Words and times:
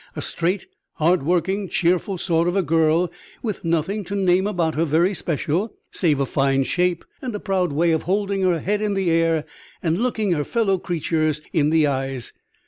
A 0.15 0.21
straight, 0.23 0.65
hardworking, 0.93 1.69
cheerful 1.69 2.17
sort 2.17 2.47
of 2.47 2.55
a 2.55 2.63
girl, 2.63 3.11
with 3.43 3.63
nothing 3.63 4.03
to 4.05 4.15
name 4.15 4.47
about 4.47 4.73
her 4.73 4.83
very 4.83 5.13
special 5.13 5.75
save 5.91 6.19
a 6.19 6.25
fine 6.25 6.63
shape 6.63 7.05
and 7.21 7.35
a 7.35 7.39
proud 7.39 7.71
way 7.71 7.91
of 7.91 8.01
holding 8.09 8.41
her 8.41 8.57
head 8.59 8.81
in 8.81 8.95
the 8.95 9.11
air 9.11 9.45
and 9.83 9.99
looking 9.99 10.31
her 10.31 10.43
fellow 10.43 10.79
creatures 10.79 11.39
in 11.53 11.69
the 11.69 11.85
eyes. 11.85 12.33